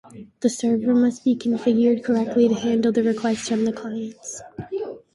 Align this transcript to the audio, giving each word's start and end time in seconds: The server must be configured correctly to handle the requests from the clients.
The 0.39 0.49
server 0.49 0.95
must 0.95 1.23
be 1.23 1.35
configured 1.35 2.03
correctly 2.03 2.47
to 2.47 2.55
handle 2.55 2.91
the 2.91 3.03
requests 3.03 3.47
from 3.47 3.65
the 3.65 3.71
clients. 3.71 4.41